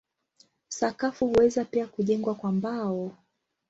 [0.67, 3.11] Sakafu huweza pia kujengwa kwa mbao.